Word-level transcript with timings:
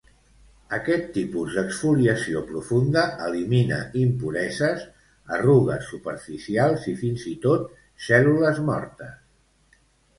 Aquest 0.77 1.03
tipus 1.17 1.57
d'exfoliació 1.57 2.41
profunda 2.47 3.03
elimina 3.27 3.79
impureses, 4.05 4.89
arrugues 5.39 5.93
superficials 5.93 6.91
i 6.95 6.99
fins 7.07 7.31
i 7.37 7.39
tot 7.49 7.73
cèl·lules 8.11 8.67
mortes. 8.73 9.83